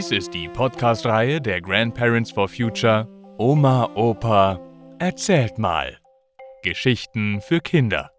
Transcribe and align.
Dies 0.00 0.12
ist 0.12 0.32
die 0.32 0.48
Podcast-Reihe 0.48 1.42
der 1.42 1.60
Grandparents 1.60 2.30
for 2.30 2.48
Future 2.48 3.06
Oma, 3.36 3.90
Opa, 3.94 4.58
erzählt 4.98 5.58
mal. 5.58 5.98
Geschichten 6.62 7.42
für 7.42 7.60
Kinder. 7.60 8.10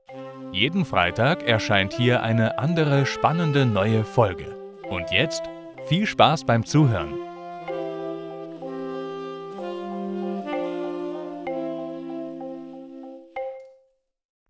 Jeden 0.52 0.86
Freitag 0.86 1.42
erscheint 1.42 1.94
hier 1.94 2.22
eine 2.22 2.60
andere 2.60 3.08
spannende 3.08 3.66
neue 3.66 4.04
Folge. 4.04 4.56
Und 4.92 5.10
jetzt 5.10 5.42
viel 5.88 6.06
Spaß 6.06 6.46
beim 6.46 6.68
Zuhören. 6.68 7.16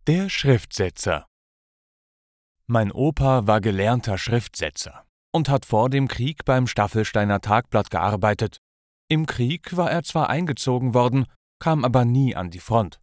Der 0.05 0.27
Schriftsetzer 0.27 1.27
Mein 2.67 2.91
Opa 2.91 3.47
war 3.47 3.61
gelernter 3.61 4.17
Schriftsetzer 4.17 5.05
und 5.31 5.49
hat 5.49 5.65
vor 5.65 5.89
dem 5.89 6.07
Krieg 6.07 6.45
beim 6.45 6.67
Staffelsteiner 6.67 7.41
Tagblatt 7.41 7.89
gearbeitet. 7.89 8.57
Im 9.07 9.25
Krieg 9.25 9.75
war 9.75 9.91
er 9.91 10.03
zwar 10.03 10.29
eingezogen 10.29 10.93
worden, 10.93 11.25
kam 11.59 11.85
aber 11.85 12.05
nie 12.05 12.35
an 12.35 12.49
die 12.49 12.59
Front. 12.59 12.99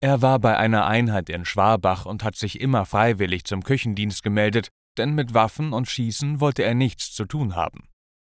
Er 0.00 0.20
war 0.20 0.38
bei 0.40 0.56
einer 0.56 0.86
Einheit 0.86 1.28
in 1.28 1.44
Schwabach 1.44 2.06
und 2.06 2.24
hat 2.24 2.36
sich 2.36 2.60
immer 2.60 2.84
freiwillig 2.86 3.44
zum 3.44 3.62
Küchendienst 3.62 4.22
gemeldet, 4.22 4.68
denn 4.98 5.14
mit 5.14 5.34
Waffen 5.34 5.72
und 5.72 5.88
Schießen 5.88 6.40
wollte 6.40 6.64
er 6.64 6.74
nichts 6.74 7.12
zu 7.12 7.24
tun 7.24 7.54
haben. 7.54 7.88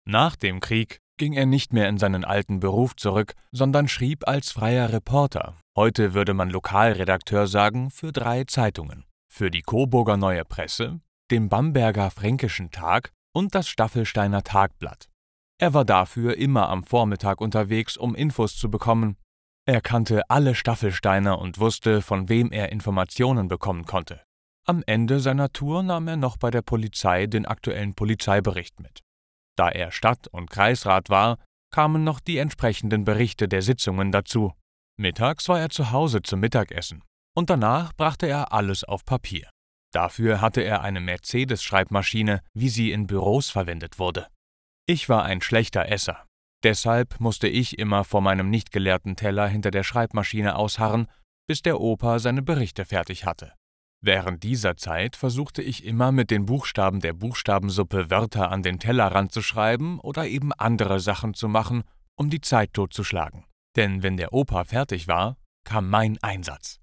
Nach 0.05 0.36
dem 0.36 0.60
Krieg 0.60 1.00
ging 1.18 1.34
er 1.34 1.46
nicht 1.46 1.74
mehr 1.74 1.88
in 1.90 1.98
seinen 1.98 2.26
alten 2.26 2.60
Beruf 2.60 2.96
zurück, 2.96 3.34
sondern 3.52 3.88
schrieb 3.88 4.27
als 4.27 4.52
freier 4.52 4.91
Reporter, 4.91 5.60
heute 5.76 6.14
würde 6.14 6.34
man 6.34 6.50
Lokalredakteur 6.50 7.46
sagen, 7.46 7.91
für 7.91 8.12
drei 8.12 8.46
Zeitungen. 8.46 9.05
Für 9.32 9.52
die 9.52 9.62
Coburger 9.62 10.18
Neue 10.18 10.46
Presse, 10.46 11.02
dem 11.30 11.49
Bamberger 11.49 12.10
Fränkischen 12.10 12.71
Tag 12.71 13.12
und 13.34 13.55
das 13.55 13.68
Staffelsteiner 13.68 14.44
Tagblatt. 14.44 15.10
Er 15.60 15.74
war 15.74 15.85
dafür 15.85 16.38
immer 16.38 16.70
am 16.70 16.84
Vormittag 16.84 17.41
unterwegs, 17.41 17.98
um 17.98 18.16
Infos 18.16 18.55
zu 18.55 18.71
bekommen. 18.71 19.18
Er 19.66 19.82
kannte 19.82 20.30
alle 20.30 20.55
Staffelsteiner 20.55 21.40
und 21.40 21.60
wusste, 21.60 22.02
von 22.02 22.30
wem 22.30 22.52
er 22.52 22.71
Informationen 22.71 23.48
bekommen 23.48 23.86
konnte. 23.86 24.21
Am 24.66 24.84
Ende 24.86 25.20
seiner 25.20 25.52
Tour 25.52 25.84
nahm 25.84 26.08
er 26.08 26.18
noch 26.18 26.38
bei 26.38 26.52
der 26.52 26.62
Polizei 26.62 27.27
den 27.27 27.46
aktuellen 27.46 27.94
Polizeibericht 27.94 28.80
mit. 28.80 29.02
Da 29.58 29.70
er 29.70 29.91
Stadt- 29.91 30.27
und 30.27 30.49
Kreisrat 30.49 31.10
war, 31.10 31.38
kamen 31.71 32.04
noch 32.04 32.20
die 32.20 32.38
entsprechenden 32.38 33.04
Berichte 33.04 33.48
der 33.48 33.62
Sitzungen 33.62 34.12
dazu. 34.12 34.54
Mittags 34.98 35.49
war 35.49 35.60
er 35.60 35.70
zu 35.70 35.91
Hause 35.91 36.21
zum 36.21 36.40
Mittagessen 36.40 37.04
und 37.36 37.49
danach 37.49 37.93
brachte 37.93 38.27
er 38.27 38.54
alles 38.54 38.84
auf 38.84 39.05
Papier. 39.05 39.49
Dafür 39.91 40.40
hatte 40.41 40.62
er 40.62 40.82
eine 40.82 40.99
Mercedes-Schreibmaschine, 40.99 42.41
wie 42.54 42.70
sie 42.70 42.91
in 42.91 43.07
Büros 43.07 43.49
verwendet 43.49 43.98
wurde. 43.98 44.27
Ich 44.85 45.09
war 45.09 45.23
ein 45.23 45.41
schlechter 45.41 45.87
Esser. 45.90 46.26
Deshalb 46.63 47.20
musste 47.20 47.48
ich 47.48 47.79
immer 47.79 48.04
vor 48.04 48.21
meinem 48.21 48.49
nicht 48.49 48.71
geleerten 48.71 49.15
Teller 49.15 49.48
hinter 49.48 49.71
der 49.71 49.84
Schreibmaschine 49.84 50.55
ausharren, 50.55 51.07
bis 51.48 51.62
der 51.62 51.79
Opa 51.79 52.20
seine 52.20 52.41
Berichte 52.41 52.85
fertig 52.85 53.26
hatte. 53.26 53.54
Während 54.01 54.43
dieser 54.43 54.77
Zeit 54.77 55.15
versuchte 55.15 55.62
ich 55.62 55.84
immer 55.84 56.12
mit 56.12 56.31
den 56.31 56.46
Buchstaben 56.46 57.01
der 57.01 57.13
Buchstabensuppe 57.13 58.09
Wörter 58.09 58.51
an 58.51 58.63
den 58.63 58.79
Tellerrand 58.79 59.31
zu 59.31 59.41
schreiben 59.41 59.99
oder 59.99 60.27
eben 60.27 60.53
andere 60.53 60.99
Sachen 60.99 61.34
zu 61.34 61.48
machen, 61.48 61.84
um 62.15 62.29
die 62.29 62.41
Zeit 62.41 62.74
totzuschlagen. 62.74 63.46
Denn 63.76 64.03
wenn 64.03 64.18
der 64.18 64.34
Opa 64.34 64.63
fertig 64.66 65.07
war, 65.07 65.38
kam 65.66 65.90
mein 65.90 66.18
Einsatz. 66.22 66.79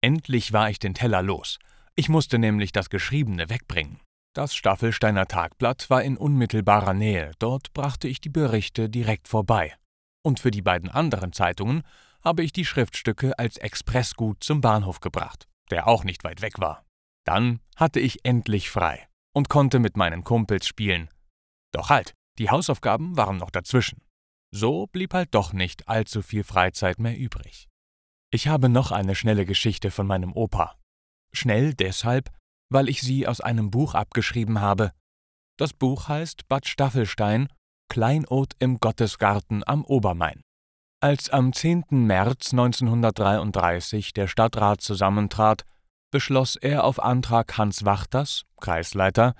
Endlich 0.00 0.52
war 0.52 0.70
ich 0.70 0.78
den 0.78 0.94
Teller 0.94 1.22
los 1.22 1.58
ich 1.96 2.08
musste 2.08 2.38
nämlich 2.38 2.72
das 2.72 2.90
Geschriebene 2.90 3.48
wegbringen. 3.48 4.00
Das 4.34 4.54
Staffelsteiner 4.54 5.26
Tagblatt 5.26 5.88
war 5.90 6.02
in 6.02 6.16
unmittelbarer 6.16 6.94
Nähe, 6.94 7.32
dort 7.38 7.72
brachte 7.72 8.08
ich 8.08 8.20
die 8.20 8.30
Berichte 8.30 8.90
direkt 8.90 9.28
vorbei. 9.28 9.74
Und 10.24 10.40
für 10.40 10.50
die 10.50 10.62
beiden 10.62 10.90
anderen 10.90 11.32
Zeitungen 11.32 11.82
habe 12.22 12.42
ich 12.42 12.52
die 12.52 12.64
Schriftstücke 12.64 13.38
als 13.38 13.58
Expressgut 13.58 14.42
zum 14.42 14.60
Bahnhof 14.60 15.00
gebracht, 15.00 15.46
der 15.70 15.86
auch 15.86 16.02
nicht 16.02 16.24
weit 16.24 16.42
weg 16.42 16.58
war. 16.58 16.84
Dann 17.24 17.60
hatte 17.76 18.00
ich 18.00 18.24
endlich 18.24 18.70
frei 18.70 19.06
und 19.34 19.48
konnte 19.48 19.78
mit 19.78 19.96
meinen 19.96 20.24
Kumpels 20.24 20.66
spielen. 20.66 21.08
Doch 21.72 21.90
halt, 21.90 22.14
die 22.38 22.50
Hausaufgaben 22.50 23.16
waren 23.16 23.36
noch 23.36 23.50
dazwischen. 23.50 24.02
So 24.50 24.86
blieb 24.86 25.14
halt 25.14 25.34
doch 25.34 25.52
nicht 25.52 25.88
allzu 25.88 26.22
viel 26.22 26.44
Freizeit 26.44 26.98
mehr 26.98 27.16
übrig. 27.16 27.68
Ich 28.30 28.48
habe 28.48 28.68
noch 28.68 28.90
eine 28.90 29.14
schnelle 29.14 29.46
Geschichte 29.46 29.90
von 29.90 30.06
meinem 30.06 30.32
Opa. 30.32 30.76
Schnell 31.34 31.74
deshalb, 31.74 32.30
weil 32.70 32.88
ich 32.88 33.00
sie 33.02 33.26
aus 33.26 33.40
einem 33.40 33.70
Buch 33.70 33.94
abgeschrieben 33.94 34.60
habe. 34.60 34.92
Das 35.56 35.72
Buch 35.72 36.08
heißt 36.08 36.48
Bad 36.48 36.66
Staffelstein, 36.66 37.48
Kleinod 37.88 38.54
im 38.58 38.78
Gottesgarten 38.78 39.62
am 39.66 39.84
Obermain. 39.84 40.40
Als 41.00 41.28
am 41.28 41.52
10. 41.52 41.84
März 41.90 42.52
1933 42.52 44.14
der 44.14 44.26
Stadtrat 44.26 44.80
zusammentrat, 44.80 45.64
beschloss 46.10 46.56
er 46.56 46.84
auf 46.84 47.02
Antrag 47.02 47.58
Hans 47.58 47.84
Wachters, 47.84 48.44
Kreisleiter, 48.60 49.34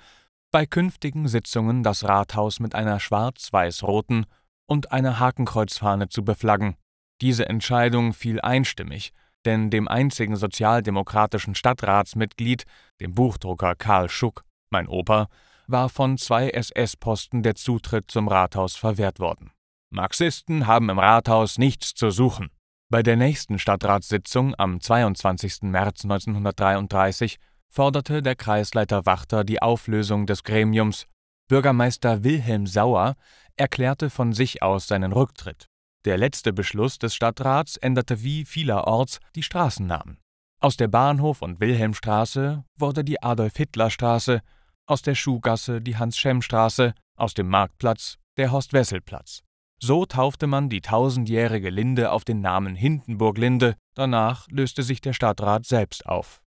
bei 0.51 0.65
künftigen 0.65 1.27
Sitzungen 1.27 1.83
das 1.83 2.03
Rathaus 2.03 2.59
mit 2.59 2.75
einer 2.75 2.99
schwarz-weiß-roten 2.99 4.25
und 4.67 4.91
einer 4.91 5.19
Hakenkreuzfahne 5.19 6.07
zu 6.07 6.23
beflaggen. 6.23 6.75
Diese 7.21 7.49
Entscheidung 7.49 8.13
fiel 8.13 8.39
einstimmig, 8.39 9.11
denn 9.45 9.69
dem 9.69 9.87
einzigen 9.87 10.35
sozialdemokratischen 10.35 11.55
Stadtratsmitglied, 11.55 12.65
dem 12.99 13.13
Buchdrucker 13.13 13.75
Karl 13.75 14.09
Schuck, 14.09 14.43
mein 14.69 14.87
Opa, 14.87 15.27
war 15.67 15.89
von 15.89 16.17
zwei 16.17 16.49
SS-Posten 16.49 17.43
der 17.43 17.55
Zutritt 17.55 18.11
zum 18.11 18.27
Rathaus 18.27 18.75
verwehrt 18.75 19.19
worden. 19.19 19.51
Marxisten 19.89 20.67
haben 20.67 20.89
im 20.89 20.99
Rathaus 20.99 21.57
nichts 21.57 21.93
zu 21.93 22.11
suchen. 22.11 22.49
Bei 22.89 23.01
der 23.01 23.15
nächsten 23.15 23.57
Stadtratssitzung 23.57 24.53
am 24.57 24.79
22. 24.79 25.63
März 25.63 26.03
1933 26.03 27.37
forderte 27.67 28.21
der 28.21 28.35
Kreisleiter 28.35 29.05
Wachter 29.05 29.43
die 29.43 29.61
Auflösung 29.61 30.25
des 30.27 30.43
Gremiums. 30.43 31.07
Bürgermeister 31.47 32.23
Wilhelm 32.23 32.67
Sauer 32.67 33.15
erklärte 33.55 34.09
von 34.09 34.33
sich 34.33 34.61
aus 34.61 34.87
seinen 34.87 35.13
Rücktritt. 35.13 35.67
Der 36.05 36.17
letzte 36.17 36.53
Beschluss 36.53 36.99
des 36.99 37.15
Stadtrats 37.15 37.77
änderte 37.77 38.21
wie 38.21 38.45
vielerorts 38.45 39.19
die 39.35 39.41
Straßennamen. 39.41 40.19
Aus 40.61 40.77
der 40.77 40.87
Bahnhof- 40.87 41.41
und 41.41 41.59
Wilhelmstraße 41.59 42.63
wurde 42.77 43.03
die 43.03 43.23
Adolf-Hitler-Straße, 43.23 44.41
aus 44.85 45.01
der 45.01 45.15
Schuhgasse 45.15 45.81
die 45.81 45.97
Hans-Schemm-Straße, 45.97 46.93
aus 47.17 47.33
dem 47.33 47.49
Marktplatz 47.49 48.17
der 48.37 48.51
Horst-Wessel-Platz. 48.51 49.41
So 49.81 50.05
taufte 50.05 50.45
man 50.45 50.69
die 50.69 50.81
tausendjährige 50.81 51.71
Linde 51.71 52.11
auf 52.11 52.23
den 52.23 52.39
Namen 52.39 52.75
Hindenburg-Linde, 52.75 53.75
danach 53.95 54.47
löste 54.49 54.83
sich 54.83 55.01
der 55.01 55.13
Stadtrat 55.13 55.65
selbst 55.65 56.05
auf. 56.05 56.43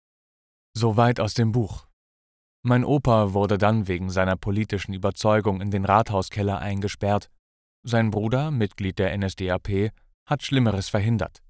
Soweit 0.76 1.20
aus 1.20 1.34
dem 1.34 1.52
Buch. 1.52 1.86
Mein 2.62 2.84
Opa 2.84 3.34
wurde 3.34 3.56
dann 3.56 3.86
wegen 3.86 4.10
seiner 4.10 4.36
politischen 4.36 4.94
Überzeugung 4.94 5.60
in 5.60 5.70
den 5.70 5.84
Rathauskeller 5.84 6.58
eingesperrt 6.58 7.30
sein 7.84 8.10
Bruder, 8.10 8.50
Mitglied 8.50 8.98
der 8.98 9.16
NSDAP, 9.16 9.92
hat 10.26 10.42
Schlimmeres 10.42 10.88
verhindert. 10.88 11.42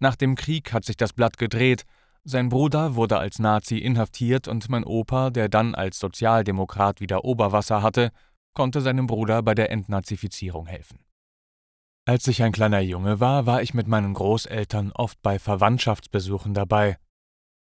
Nach 0.00 0.16
dem 0.16 0.34
Krieg 0.34 0.72
hat 0.72 0.84
sich 0.84 0.96
das 0.96 1.12
Blatt 1.12 1.38
gedreht, 1.38 1.84
sein 2.24 2.48
Bruder 2.48 2.96
wurde 2.96 3.18
als 3.18 3.38
Nazi 3.38 3.78
inhaftiert 3.78 4.48
und 4.48 4.68
mein 4.68 4.82
Opa, 4.82 5.30
der 5.30 5.48
dann 5.48 5.76
als 5.76 6.00
Sozialdemokrat 6.00 7.00
wieder 7.00 7.24
Oberwasser 7.24 7.82
hatte, 7.82 8.10
konnte 8.52 8.80
seinem 8.80 9.06
Bruder 9.06 9.42
bei 9.42 9.54
der 9.54 9.70
Entnazifizierung 9.70 10.66
helfen. 10.66 10.98
Als 12.04 12.26
ich 12.26 12.42
ein 12.42 12.52
kleiner 12.52 12.80
Junge 12.80 13.20
war, 13.20 13.46
war 13.46 13.62
ich 13.62 13.74
mit 13.74 13.86
meinen 13.86 14.12
Großeltern 14.12 14.90
oft 14.92 15.22
bei 15.22 15.38
Verwandtschaftsbesuchen 15.38 16.52
dabei. 16.52 16.96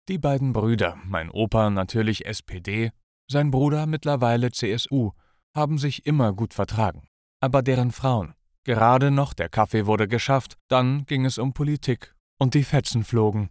Die 0.10 0.18
beiden 0.18 0.51
Brüder, 0.51 0.98
mein 1.06 1.31
Opa 1.31 1.69
natürlich 1.69 2.25
SPD, 2.25 2.92
sein 3.31 3.51
Bruder 3.51 3.86
mittlerweile 3.86 4.51
CSU, 4.51 5.12
haben 5.56 5.77
sich 5.77 6.06
immer 6.06 6.33
gut 6.33 6.54
vertragen 6.54 7.08
aber 7.39 7.62
deren 7.62 7.91
Frauen. 7.91 8.33
Gerade 8.63 9.12
noch 9.12 9.33
der 9.33 9.50
Kaffee 9.50 9.86
wurde 9.86 10.07
geschafft, 10.07 10.57
dann 10.68 11.06
ging 11.06 11.25
es 11.25 11.38
um 11.38 11.53
Politik 11.53 12.15
und 12.38 12.53
die 12.53 12.63
Fetzen 12.63 13.03
flogen. 13.03 13.50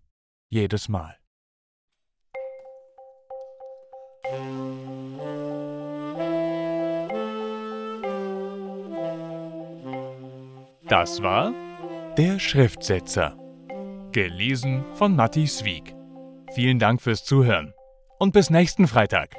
Jedes 0.51 0.89
Mal. 0.89 1.17
Das 10.89 11.23
war 11.23 11.53
Der 12.17 12.39
Schriftsetzer. 12.39 13.37
Gelesen 14.13 14.85
von 14.95 15.15
Matti 15.15 15.47
Swieg. 15.47 15.95
Vielen 16.55 16.79
Dank 16.79 17.03
fürs 17.03 17.25
Zuhören 17.25 17.75
und 18.19 18.33
bis 18.33 18.51
nächsten 18.51 18.87
Freitag. 18.87 19.37